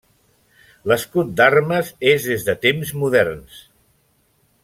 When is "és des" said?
2.13-2.47